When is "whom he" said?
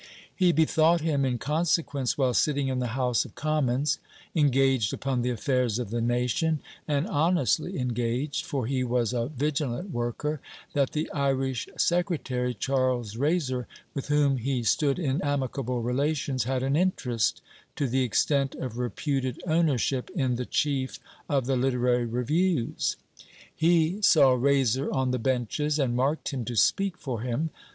14.07-14.63